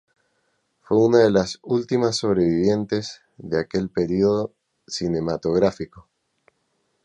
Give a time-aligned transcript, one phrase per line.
[0.81, 4.51] Fue una de las últimas sobrevivientes de aquel período
[4.87, 6.07] cinematográfico.